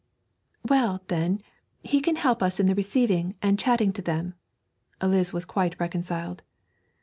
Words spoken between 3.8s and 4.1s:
to